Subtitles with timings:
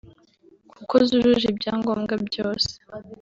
[0.77, 2.71] kuko zujuje ibyangombwa byose